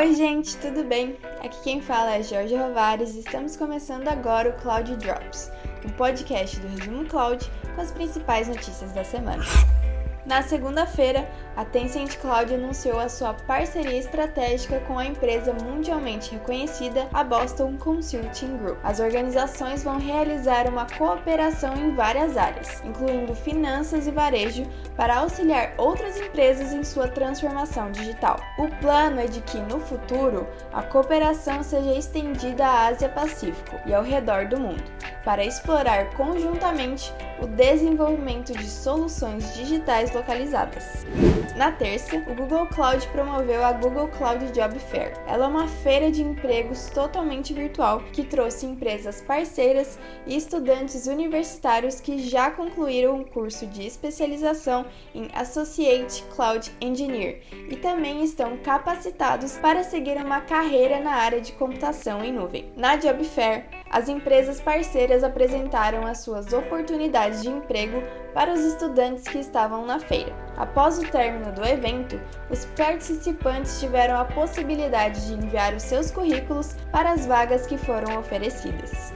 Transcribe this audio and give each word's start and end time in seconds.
Oi, 0.00 0.14
gente, 0.14 0.56
tudo 0.56 0.82
bem? 0.82 1.14
Aqui 1.44 1.60
quem 1.62 1.82
fala 1.82 2.14
é 2.14 2.22
Jorge 2.22 2.56
Rovares 2.56 3.14
e 3.14 3.18
estamos 3.18 3.54
começando 3.54 4.08
agora 4.08 4.48
o 4.48 4.62
Cloud 4.62 4.96
Drops, 4.96 5.52
um 5.84 5.90
podcast 5.90 6.58
do 6.58 6.68
Resumo 6.68 7.04
Cloud 7.04 7.46
com 7.74 7.82
as 7.82 7.92
principais 7.92 8.48
notícias 8.48 8.92
da 8.92 9.04
semana. 9.04 9.44
Na 10.26 10.42
segunda-feira, 10.42 11.26
a 11.56 11.64
Tencent 11.64 12.18
Cloud 12.18 12.54
anunciou 12.54 12.98
a 12.98 13.08
sua 13.08 13.32
parceria 13.32 13.98
estratégica 13.98 14.78
com 14.80 14.98
a 14.98 15.06
empresa 15.06 15.54
mundialmente 15.54 16.32
reconhecida, 16.32 17.08
a 17.12 17.24
Boston 17.24 17.78
Consulting 17.78 18.58
Group. 18.58 18.78
As 18.84 19.00
organizações 19.00 19.82
vão 19.82 19.98
realizar 19.98 20.68
uma 20.68 20.86
cooperação 20.86 21.74
em 21.74 21.94
várias 21.94 22.36
áreas, 22.36 22.82
incluindo 22.84 23.34
finanças 23.34 24.06
e 24.06 24.10
varejo, 24.10 24.64
para 24.94 25.16
auxiliar 25.18 25.72
outras 25.78 26.20
empresas 26.20 26.74
em 26.74 26.84
sua 26.84 27.08
transformação 27.08 27.90
digital. 27.90 28.38
O 28.58 28.68
plano 28.76 29.20
é 29.20 29.26
de 29.26 29.40
que, 29.40 29.58
no 29.58 29.80
futuro, 29.80 30.46
a 30.70 30.82
cooperação 30.82 31.62
seja 31.62 31.94
estendida 31.94 32.66
à 32.66 32.88
Ásia-Pacífico 32.88 33.80
e 33.86 33.94
ao 33.94 34.02
redor 34.02 34.46
do 34.46 34.60
mundo, 34.60 34.84
para 35.24 35.44
explorar 35.44 36.14
conjuntamente 36.14 37.12
o 37.40 37.46
desenvolvimento 37.46 38.52
de 38.52 38.66
soluções 38.68 39.54
digitais 39.54 40.12
localizadas. 40.14 41.06
Na 41.56 41.72
terça, 41.72 42.16
o 42.28 42.34
Google 42.34 42.66
Cloud 42.66 43.06
promoveu 43.08 43.64
a 43.64 43.72
Google 43.72 44.08
Cloud 44.08 44.50
Job 44.52 44.78
Fair. 44.78 45.12
Ela 45.26 45.44
é 45.44 45.48
uma 45.48 45.68
feira 45.68 46.10
de 46.10 46.22
empregos 46.22 46.86
totalmente 46.90 47.52
virtual 47.52 48.02
que 48.12 48.24
trouxe 48.24 48.66
empresas 48.66 49.20
parceiras 49.20 49.98
e 50.26 50.36
estudantes 50.36 51.06
universitários 51.06 52.00
que 52.00 52.18
já 52.18 52.50
concluíram 52.50 53.16
um 53.16 53.24
curso 53.24 53.66
de 53.66 53.86
especialização 53.86 54.86
em 55.14 55.28
Associate 55.34 56.22
Cloud 56.34 56.70
Engineer 56.80 57.42
e 57.68 57.76
também 57.76 58.22
estão 58.22 58.56
capacitados 58.58 59.56
para 59.58 59.82
seguir 59.82 60.16
uma 60.16 60.40
carreira 60.40 61.00
na 61.00 61.12
área 61.12 61.40
de 61.40 61.52
computação 61.52 62.24
em 62.24 62.32
nuvem. 62.32 62.72
Na 62.76 62.96
Job 62.96 63.24
Fair, 63.24 63.66
as 63.90 64.08
empresas 64.08 64.60
parceiras 64.60 65.24
apresentaram 65.24 66.06
as 66.06 66.18
suas 66.18 66.52
oportunidades 66.52 67.42
de 67.42 67.48
emprego 67.50 68.02
para 68.32 68.52
os 68.52 68.60
estudantes 68.60 69.24
que 69.24 69.38
estavam 69.38 69.84
na 69.84 69.98
feira. 69.98 70.32
Após 70.56 70.98
o 70.98 71.10
término 71.10 71.52
do 71.52 71.66
evento, 71.66 72.20
os 72.48 72.64
participantes 72.76 73.80
tiveram 73.80 74.16
a 74.16 74.24
possibilidade 74.24 75.26
de 75.26 75.34
enviar 75.34 75.74
os 75.74 75.82
seus 75.82 76.10
currículos 76.10 76.76
para 76.92 77.10
as 77.10 77.26
vagas 77.26 77.66
que 77.66 77.76
foram 77.76 78.18
oferecidas. 78.20 79.12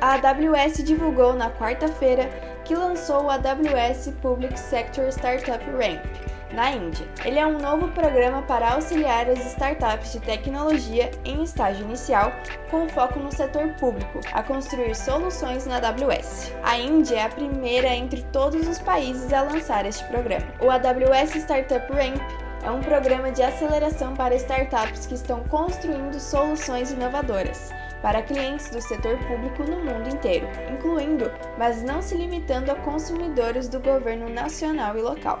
A 0.00 0.14
AWS 0.14 0.82
divulgou 0.82 1.34
na 1.34 1.50
quarta-feira 1.50 2.28
que 2.64 2.74
lançou 2.74 3.24
o 3.24 3.30
AWS 3.30 4.12
Public 4.20 4.58
Sector 4.58 5.08
Startup 5.08 5.64
Ramp 5.70 6.27
na 6.52 6.70
Índia. 6.70 7.06
Ele 7.24 7.38
é 7.38 7.46
um 7.46 7.58
novo 7.58 7.88
programa 7.88 8.42
para 8.42 8.72
auxiliar 8.72 9.28
as 9.28 9.44
startups 9.46 10.12
de 10.12 10.20
tecnologia 10.20 11.10
em 11.24 11.42
estágio 11.42 11.84
inicial, 11.84 12.32
com 12.70 12.88
foco 12.88 13.18
no 13.18 13.32
setor 13.32 13.68
público, 13.74 14.20
a 14.32 14.42
construir 14.42 14.94
soluções 14.94 15.66
na 15.66 15.76
AWS. 15.76 16.52
A 16.62 16.78
Índia 16.78 17.16
é 17.16 17.22
a 17.24 17.28
primeira 17.28 17.88
entre 17.88 18.22
todos 18.32 18.66
os 18.66 18.78
países 18.78 19.32
a 19.32 19.42
lançar 19.42 19.86
este 19.86 20.04
programa. 20.04 20.46
O 20.60 20.70
AWS 20.70 21.36
Startup 21.36 21.92
Ramp 21.92 22.20
é 22.62 22.70
um 22.70 22.80
programa 22.80 23.30
de 23.30 23.42
aceleração 23.42 24.14
para 24.14 24.34
startups 24.34 25.06
que 25.06 25.14
estão 25.14 25.44
construindo 25.44 26.18
soluções 26.18 26.90
inovadoras 26.90 27.72
para 28.02 28.22
clientes 28.22 28.70
do 28.70 28.80
setor 28.80 29.18
público 29.26 29.64
no 29.64 29.76
mundo 29.78 30.08
inteiro, 30.08 30.46
incluindo, 30.72 31.30
mas 31.58 31.82
não 31.82 32.00
se 32.00 32.14
limitando 32.14 32.70
a 32.70 32.76
consumidores 32.76 33.68
do 33.68 33.80
governo 33.80 34.28
nacional 34.28 34.96
e 34.96 35.00
local. 35.00 35.40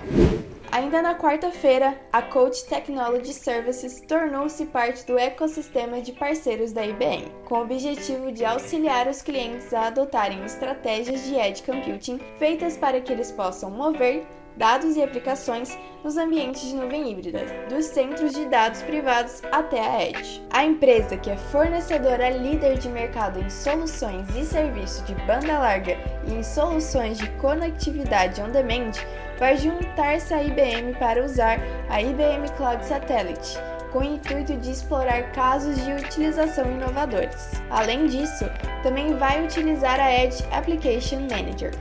Ainda 0.70 1.00
na 1.00 1.14
quarta-feira, 1.14 1.98
a 2.12 2.20
Coach 2.20 2.66
Technology 2.66 3.32
Services 3.32 4.02
tornou-se 4.06 4.66
parte 4.66 5.06
do 5.06 5.18
ecossistema 5.18 6.02
de 6.02 6.12
parceiros 6.12 6.72
da 6.72 6.84
IBM, 6.84 7.24
com 7.46 7.56
o 7.56 7.62
objetivo 7.62 8.30
de 8.30 8.44
auxiliar 8.44 9.08
os 9.08 9.22
clientes 9.22 9.72
a 9.72 9.86
adotarem 9.86 10.44
estratégias 10.44 11.24
de 11.24 11.36
edge 11.36 11.62
computing 11.62 12.20
feitas 12.38 12.76
para 12.76 13.00
que 13.00 13.10
eles 13.10 13.32
possam 13.32 13.70
mover 13.70 14.26
dados 14.58 14.96
e 14.96 15.02
aplicações 15.02 15.78
nos 16.04 16.16
ambientes 16.16 16.62
de 16.62 16.74
nuvem 16.74 17.10
híbrida, 17.10 17.44
dos 17.68 17.86
centros 17.86 18.34
de 18.34 18.44
dados 18.46 18.82
privados 18.82 19.40
até 19.52 19.80
a 19.80 20.04
Edge. 20.04 20.42
A 20.50 20.64
empresa, 20.64 21.16
que 21.16 21.30
é 21.30 21.36
fornecedora 21.36 22.28
líder 22.28 22.76
de 22.76 22.88
mercado 22.88 23.38
em 23.38 23.48
soluções 23.48 24.28
e 24.36 24.44
serviços 24.44 25.04
de 25.04 25.14
banda 25.26 25.58
larga 25.58 25.96
e 26.28 26.34
em 26.34 26.42
soluções 26.42 27.18
de 27.18 27.28
conectividade 27.32 28.40
on 28.40 28.50
demand, 28.50 28.92
vai 29.38 29.56
juntar-se 29.56 30.34
à 30.34 30.42
IBM 30.42 30.94
para 30.98 31.24
usar 31.24 31.58
a 31.88 32.00
IBM 32.02 32.48
Cloud 32.56 32.84
Satellite 32.84 33.58
com 33.92 34.00
o 34.00 34.04
intuito 34.04 34.56
de 34.56 34.70
explorar 34.70 35.32
casos 35.32 35.82
de 35.84 35.92
utilização 35.92 36.70
inovadores. 36.70 37.52
Além 37.70 38.06
disso, 38.06 38.44
também 38.82 39.14
vai 39.16 39.44
utilizar 39.44 39.98
a 39.98 40.12
Edge 40.12 40.44
Application 40.52 41.20
Manager. 41.20 41.72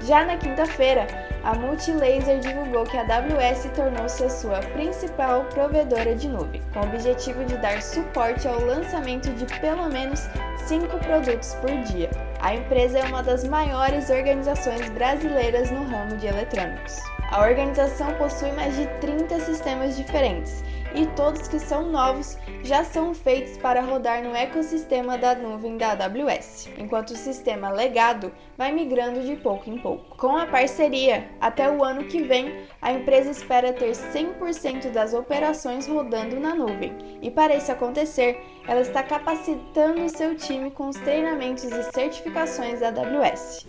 Já 0.00 0.24
na 0.24 0.36
quinta-feira, 0.36 1.06
a 1.42 1.54
Multilaser 1.54 2.40
divulgou 2.40 2.84
que 2.84 2.96
a 2.96 3.02
AWS 3.02 3.70
tornou-se 3.74 4.24
a 4.24 4.30
sua 4.30 4.58
principal 4.58 5.44
provedora 5.46 6.14
de 6.14 6.28
nuvem, 6.28 6.60
com 6.72 6.80
o 6.80 6.84
objetivo 6.84 7.44
de 7.44 7.56
dar 7.56 7.80
suporte 7.82 8.46
ao 8.46 8.60
lançamento 8.60 9.30
de 9.30 9.46
pelo 9.60 9.88
menos 9.88 10.28
cinco 10.66 10.98
produtos 10.98 11.54
por 11.54 11.70
dia. 11.82 12.10
A 12.40 12.54
empresa 12.54 12.98
é 12.98 13.04
uma 13.04 13.22
das 13.22 13.44
maiores 13.44 14.10
organizações 14.10 14.88
brasileiras 14.90 15.70
no 15.70 15.84
ramo 15.84 16.16
de 16.16 16.26
eletrônicos. 16.26 16.98
A 17.30 17.42
organização 17.42 18.12
possui 18.14 18.52
mais 18.52 18.74
de 18.76 18.86
30 19.00 19.40
sistemas 19.40 19.96
diferentes 19.96 20.62
e 20.94 21.06
todos 21.14 21.48
que 21.48 21.58
são 21.58 21.90
novos 21.90 22.36
já 22.62 22.84
são 22.84 23.14
feitos 23.14 23.56
para 23.58 23.80
rodar 23.80 24.22
no 24.22 24.34
ecossistema 24.34 25.16
da 25.16 25.34
nuvem 25.34 25.76
da 25.76 25.92
AWS, 25.92 26.68
enquanto 26.78 27.10
o 27.10 27.16
sistema 27.16 27.70
legado 27.70 28.32
vai 28.56 28.72
migrando 28.72 29.20
de 29.20 29.36
pouco 29.36 29.70
em 29.70 29.78
pouco. 29.78 30.16
Com 30.16 30.36
a 30.36 30.46
parceria, 30.46 31.28
até 31.40 31.70
o 31.70 31.84
ano 31.84 32.04
que 32.04 32.22
vem, 32.22 32.64
a 32.80 32.92
empresa 32.92 33.30
espera 33.30 33.72
ter 33.72 33.92
100% 33.92 34.90
das 34.90 35.14
operações 35.14 35.86
rodando 35.86 36.38
na 36.40 36.54
nuvem, 36.54 36.96
e 37.22 37.30
para 37.30 37.54
isso 37.54 37.70
acontecer, 37.70 38.40
ela 38.66 38.80
está 38.80 39.02
capacitando 39.02 40.08
seu 40.08 40.36
time 40.36 40.70
com 40.70 40.88
os 40.88 40.96
treinamentos 40.96 41.64
e 41.64 41.82
certificações 41.92 42.80
da 42.80 42.88
AWS. 42.88 43.66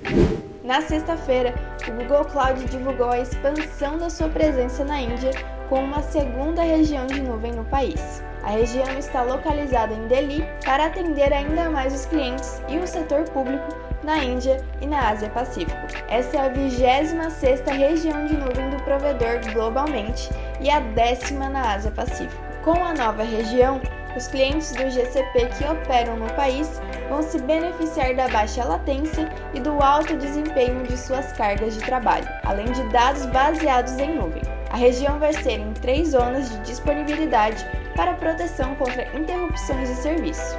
Na 0.64 0.82
sexta-feira, 0.82 1.56
o 1.88 1.92
Google 1.94 2.26
Cloud 2.26 2.66
divulgou 2.66 3.10
a 3.10 3.20
expansão 3.20 3.98
da 3.98 4.10
sua 4.10 4.28
presença 4.28 4.84
na 4.84 5.00
Índia 5.00 5.32
com 5.70 5.82
uma 5.82 6.02
segunda 6.02 6.62
região 6.62 7.08
de 7.08 7.22
nuvem 7.22 7.54
no 7.54 7.64
país. 7.64 8.22
A 8.44 8.50
região 8.50 8.90
está 8.98 9.22
localizada 9.22 9.94
em 9.94 10.08
Delhi 10.08 10.46
para 10.66 10.86
atender 10.86 11.32
ainda 11.32 11.70
mais 11.70 11.94
os 11.94 12.06
clientes 12.06 12.62
e 12.68 12.78
o 12.78 12.86
setor 12.86 13.24
público 13.26 13.68
na 14.04 14.18
Índia 14.18 14.62
e 14.82 14.88
na 14.88 15.10
Ásia 15.10 15.30
Pacífico. 15.30 15.88
Essa 16.10 16.38
é 16.38 16.40
a 16.42 16.50
26 16.50 17.62
região 17.78 18.26
de 18.26 18.36
nuvem 18.36 18.70
do 18.70 18.84
provedor 18.84 19.40
globalmente 19.54 20.30
e 20.60 20.70
a 20.70 20.80
décima 20.80 21.48
na 21.50 21.74
Ásia 21.74 21.92
Pacífico. 21.92 22.42
Com 22.64 22.84
a 22.84 22.94
nova 22.94 23.24
região, 23.24 23.80
os 24.20 24.28
clientes 24.28 24.74
do 24.74 24.90
GCP 24.90 25.48
que 25.58 25.64
operam 25.64 26.18
no 26.18 26.30
país 26.34 26.70
vão 27.08 27.22
se 27.22 27.40
beneficiar 27.40 28.14
da 28.14 28.28
baixa 28.28 28.66
latência 28.66 29.34
e 29.54 29.62
do 29.62 29.82
alto 29.82 30.18
desempenho 30.18 30.84
de 30.84 30.98
suas 30.98 31.32
cargas 31.32 31.76
de 31.76 31.80
trabalho, 31.80 32.28
além 32.44 32.70
de 32.70 32.84
dados 32.90 33.26
baseados 33.28 33.98
em 33.98 34.16
nuvem. 34.16 34.42
A 34.72 34.76
região 34.76 35.18
vai 35.20 35.32
ser 35.32 35.60
em 35.60 35.72
três 35.72 36.10
zonas 36.10 36.50
de 36.50 36.60
disponibilidade 36.60 37.66
para 37.96 38.14
proteção 38.14 38.76
contra 38.76 39.08
interrupções 39.18 39.88
de 39.88 39.96
serviço. 39.96 40.58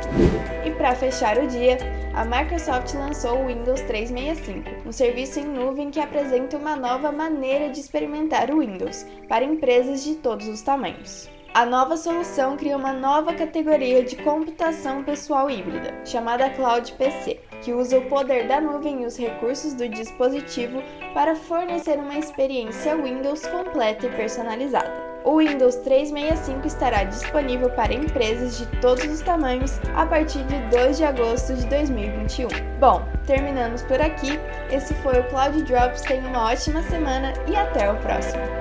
E 0.64 0.70
para 0.70 0.94
fechar 0.94 1.36
o 1.36 1.46
dia, 1.46 1.76
a 2.14 2.24
Microsoft 2.24 2.94
lançou 2.94 3.42
o 3.42 3.46
Windows 3.48 3.82
365, 3.82 4.88
um 4.88 4.92
serviço 4.92 5.38
em 5.38 5.44
nuvem 5.44 5.90
que 5.90 6.00
apresenta 6.00 6.56
uma 6.56 6.76
nova 6.76 7.12
maneira 7.12 7.68
de 7.68 7.78
experimentar 7.78 8.50
o 8.50 8.60
Windows 8.60 9.06
para 9.28 9.44
empresas 9.44 10.02
de 10.02 10.14
todos 10.14 10.48
os 10.48 10.62
tamanhos. 10.62 11.28
A 11.52 11.66
nova 11.66 11.96
solução 11.96 12.56
cria 12.56 12.76
uma 12.76 12.92
nova 12.92 13.34
categoria 13.34 14.04
de 14.04 14.14
computação 14.14 15.02
pessoal 15.02 15.50
híbrida, 15.50 15.92
chamada 16.04 16.48
Cloud 16.50 16.92
PC, 16.92 17.40
que 17.60 17.72
usa 17.72 17.98
o 17.98 18.08
poder 18.08 18.46
da 18.46 18.60
nuvem 18.60 19.02
e 19.02 19.06
os 19.06 19.18
recursos 19.18 19.74
do 19.74 19.88
dispositivo 19.88 20.80
para 21.12 21.34
fornecer 21.34 21.98
uma 21.98 22.16
experiência 22.16 22.96
Windows 22.96 23.44
completa 23.46 24.06
e 24.06 24.10
personalizada. 24.10 25.10
O 25.24 25.38
Windows 25.38 25.74
365 25.76 26.68
estará 26.68 27.02
disponível 27.02 27.68
para 27.70 27.92
empresas 27.92 28.56
de 28.56 28.66
todos 28.80 29.04
os 29.04 29.20
tamanhos 29.20 29.80
a 29.96 30.06
partir 30.06 30.44
de 30.44 30.56
2 30.70 30.98
de 30.98 31.04
agosto 31.04 31.52
de 31.54 31.66
2021. 31.66 32.48
Bom, 32.78 33.02
terminamos 33.26 33.82
por 33.82 34.00
aqui. 34.00 34.38
Esse 34.70 34.94
foi 35.02 35.18
o 35.18 35.28
Cloud 35.28 35.60
Drops. 35.64 36.02
Tenha 36.02 36.26
uma 36.26 36.52
ótima 36.52 36.80
semana 36.84 37.34
e 37.48 37.56
até 37.56 37.90
o 37.90 37.96
próximo. 37.96 38.59